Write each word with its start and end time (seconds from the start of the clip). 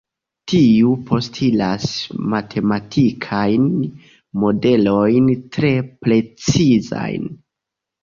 Tio 0.51 0.93
postulas 1.09 1.85
matematikajn 2.33 3.69
modelojn 4.47 5.33
tre 5.39 5.75
precizajn. 6.05 7.35